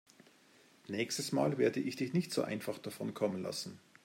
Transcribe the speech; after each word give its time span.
Nächstes 0.87 1.31
Mal 1.31 1.59
werde 1.59 1.79
ich 1.79 1.95
dich 1.95 2.11
nicht 2.11 2.31
so 2.33 2.41
einfach 2.41 2.79
davonkommen 2.79 3.43
lassen. 3.43 3.79